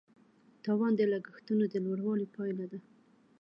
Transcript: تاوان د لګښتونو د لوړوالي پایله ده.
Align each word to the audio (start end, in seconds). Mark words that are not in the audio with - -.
تاوان 0.63 0.93
د 0.95 1.01
لګښتونو 1.11 1.63
د 1.69 1.75
لوړوالي 1.85 2.25
پایله 2.35 2.65
ده. 2.71 2.79